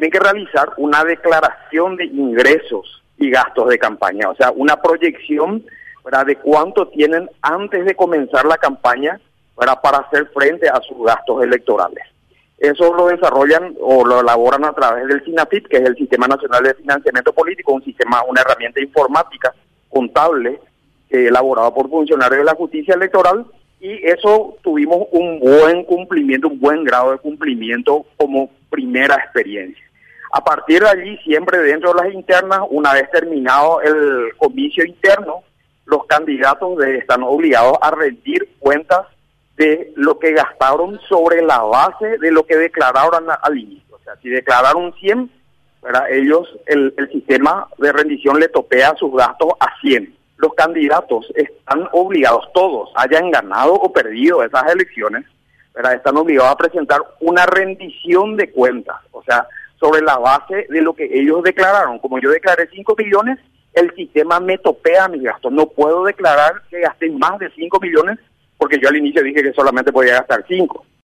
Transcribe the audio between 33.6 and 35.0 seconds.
el comicio